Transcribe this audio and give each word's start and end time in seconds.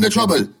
the 0.00 0.10
trouble. 0.10 0.59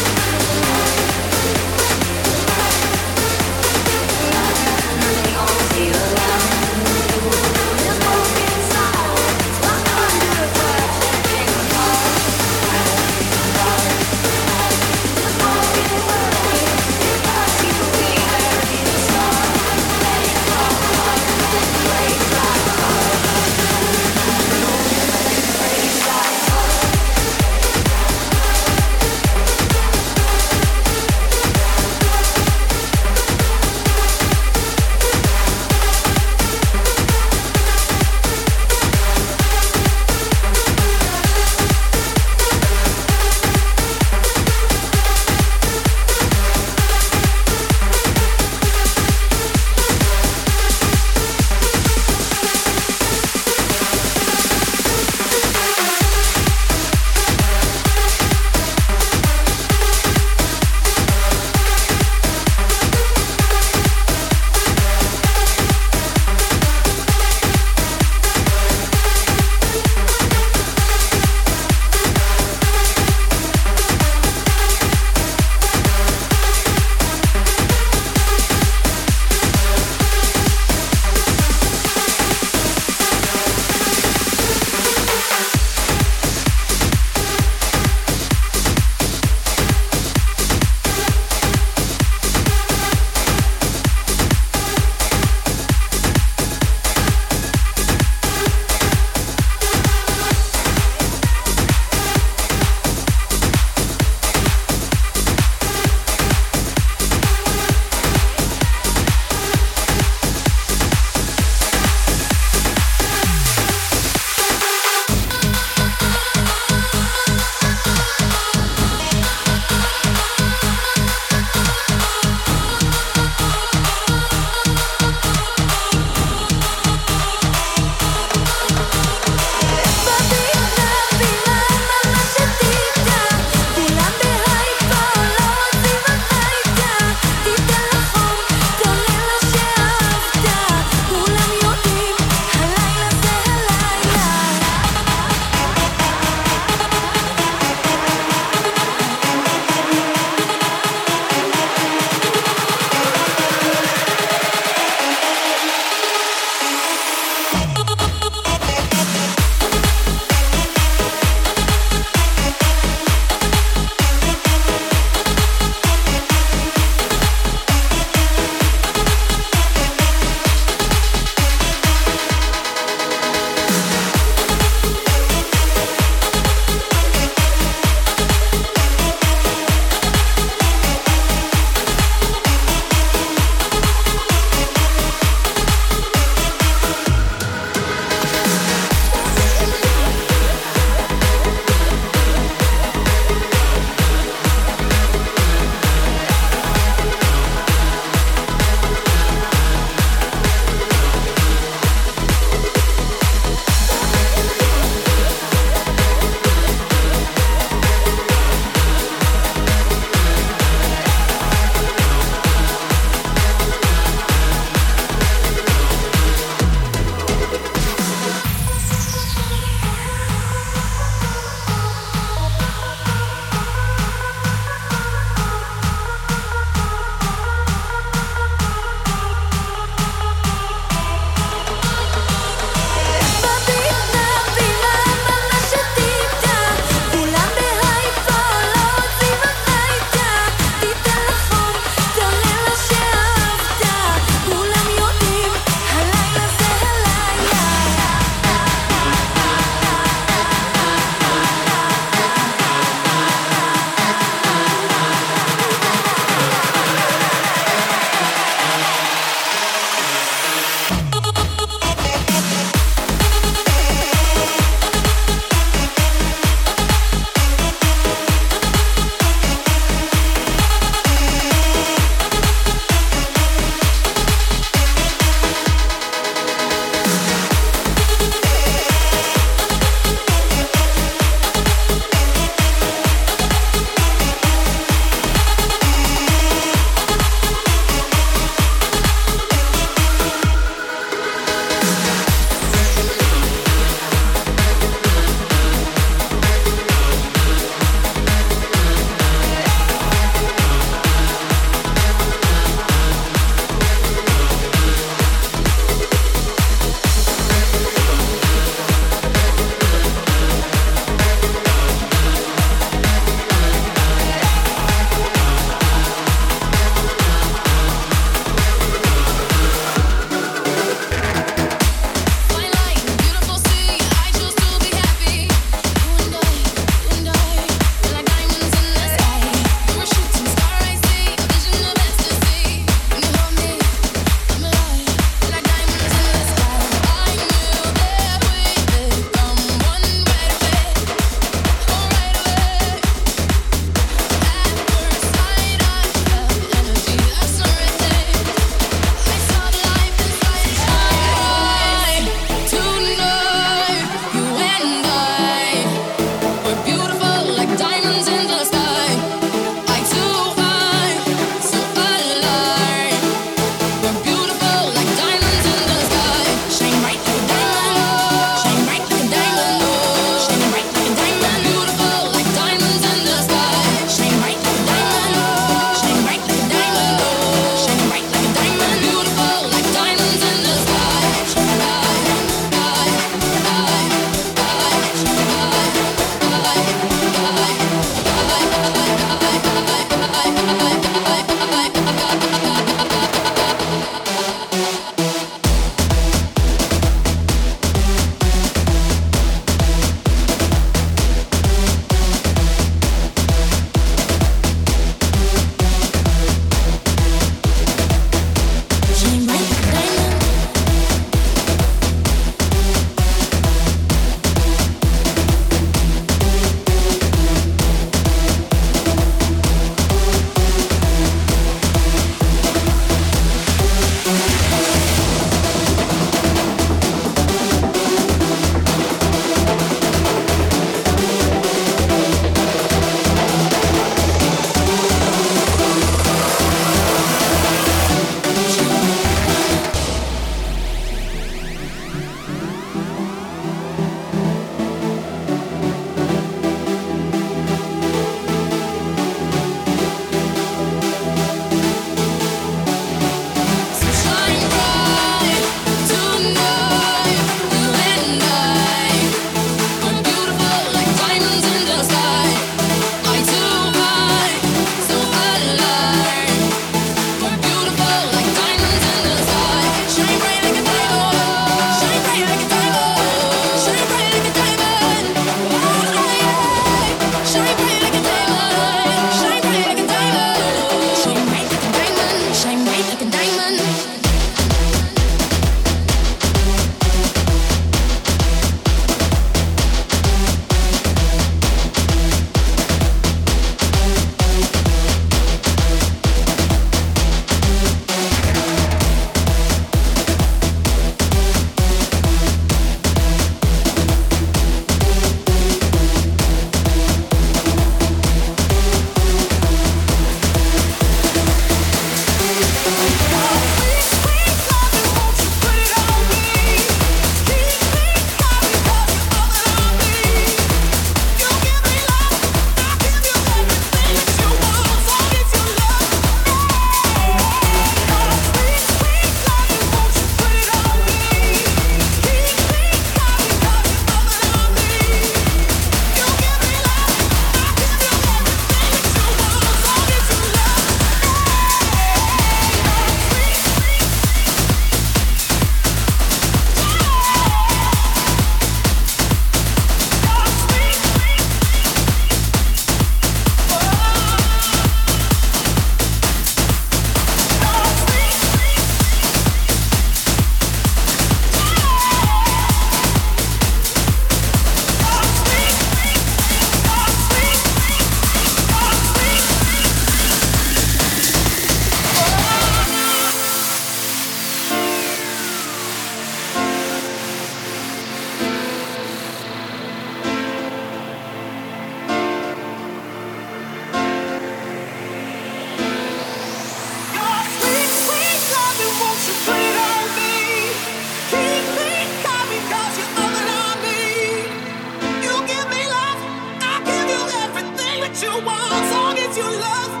what 598.11 598.21
you 598.23 598.45
want, 598.45 598.73
as 598.73 598.91
long 598.93 599.17
as 599.17 599.37
you 599.37 599.43
love 599.43 600.00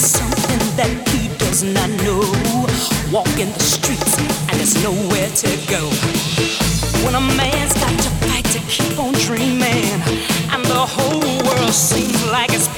something 0.00 0.58
that 0.76 0.90
he 1.10 1.28
does 1.36 1.62
not 1.62 1.90
know. 2.04 2.24
Walking 3.12 3.52
the 3.52 3.60
streets 3.60 4.16
and 4.48 4.56
there's 4.58 4.82
nowhere 4.82 5.28
to 5.28 5.50
go. 5.68 5.82
When 7.04 7.14
a 7.14 7.20
man's 7.36 7.74
got 7.74 7.92
to 8.00 8.10
fight 8.24 8.44
to 8.56 8.60
keep 8.60 8.98
on 8.98 9.12
dreaming, 9.14 10.00
and 10.52 10.64
the 10.64 10.86
whole 10.94 11.20
world 11.44 11.72
seems 11.72 12.24
like 12.30 12.50
it's 12.52 12.68